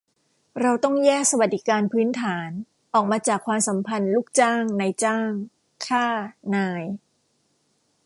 [0.61, 2.49] เราต้องแยกสวัสดิการพื้นฐาน
[2.93, 5.31] ออกมาจากความสัมพันธ์ลูกจ้าง-นายจ้าง
[5.87, 6.05] ข้า-
[6.55, 6.83] นาย